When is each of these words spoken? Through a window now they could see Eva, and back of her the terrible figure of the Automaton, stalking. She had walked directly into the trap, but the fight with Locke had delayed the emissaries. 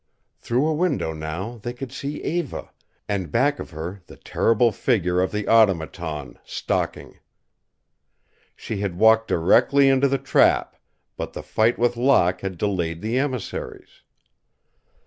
Through 0.35 0.67
a 0.67 0.73
window 0.73 1.13
now 1.13 1.59
they 1.61 1.73
could 1.73 1.91
see 1.91 2.23
Eva, 2.23 2.71
and 3.07 3.31
back 3.31 3.59
of 3.59 3.69
her 3.69 4.01
the 4.07 4.17
terrible 4.17 4.71
figure 4.71 5.21
of 5.21 5.31
the 5.31 5.47
Automaton, 5.47 6.39
stalking. 6.43 7.19
She 8.55 8.77
had 8.77 8.97
walked 8.97 9.27
directly 9.27 9.89
into 9.89 10.07
the 10.07 10.17
trap, 10.17 10.75
but 11.17 11.33
the 11.33 11.43
fight 11.43 11.77
with 11.77 11.97
Locke 11.97 12.41
had 12.41 12.57
delayed 12.57 13.03
the 13.03 13.19
emissaries. 13.19 14.01